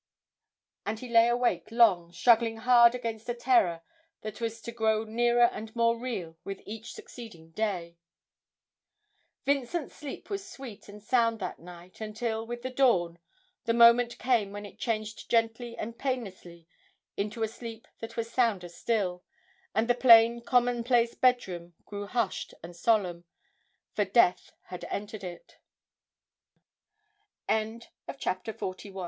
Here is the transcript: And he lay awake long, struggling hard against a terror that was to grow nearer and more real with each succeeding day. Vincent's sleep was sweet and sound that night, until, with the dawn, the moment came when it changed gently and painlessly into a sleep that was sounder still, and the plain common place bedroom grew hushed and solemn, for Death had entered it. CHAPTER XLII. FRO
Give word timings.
And 0.83 0.97
he 0.97 1.07
lay 1.07 1.27
awake 1.27 1.67
long, 1.69 2.11
struggling 2.11 2.57
hard 2.57 2.95
against 2.95 3.29
a 3.29 3.35
terror 3.35 3.83
that 4.21 4.41
was 4.41 4.59
to 4.63 4.71
grow 4.71 5.03
nearer 5.03 5.43
and 5.45 5.75
more 5.75 5.95
real 5.99 6.39
with 6.43 6.59
each 6.65 6.93
succeeding 6.93 7.51
day. 7.51 7.99
Vincent's 9.45 9.93
sleep 9.95 10.27
was 10.31 10.43
sweet 10.43 10.89
and 10.89 11.03
sound 11.03 11.39
that 11.39 11.59
night, 11.59 12.01
until, 12.01 12.47
with 12.47 12.63
the 12.63 12.71
dawn, 12.71 13.19
the 13.65 13.75
moment 13.75 14.17
came 14.17 14.51
when 14.51 14.65
it 14.65 14.79
changed 14.79 15.29
gently 15.29 15.77
and 15.77 15.99
painlessly 15.99 16.67
into 17.15 17.43
a 17.43 17.47
sleep 17.47 17.87
that 17.99 18.17
was 18.17 18.27
sounder 18.27 18.69
still, 18.69 19.23
and 19.75 19.87
the 19.87 19.93
plain 19.93 20.41
common 20.43 20.83
place 20.83 21.13
bedroom 21.13 21.75
grew 21.85 22.07
hushed 22.07 22.55
and 22.63 22.75
solemn, 22.75 23.23
for 23.93 24.03
Death 24.03 24.51
had 24.63 24.83
entered 24.85 25.23
it. 25.23 25.59
CHAPTER 28.17 28.51
XLII. 28.57 28.91
FRO 28.93 28.99